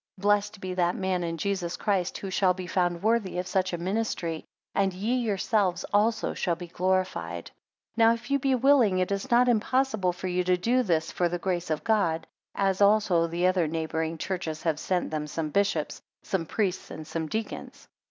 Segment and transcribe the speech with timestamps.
[0.17, 3.71] 2 Blessed be that man in Jesus, Christ, who shall be found worthy of such
[3.71, 4.43] a ministry;
[4.73, 7.49] and ye yourselves also shall be glorified.
[7.93, 11.11] 3 Now if you be willing, it is not impossible for you to do this
[11.11, 12.25] for the grace of God;
[12.55, 17.27] as also the other neighbouring churches have sent them some bishops, some priests and some
[17.27, 17.87] deacons.